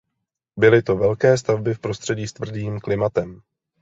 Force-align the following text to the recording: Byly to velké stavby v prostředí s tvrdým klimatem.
Byly 0.57 0.81
to 0.81 0.95
velké 0.95 1.37
stavby 1.37 1.73
v 1.73 1.79
prostředí 1.79 2.27
s 2.27 2.33
tvrdým 2.33 2.79
klimatem. 2.79 3.41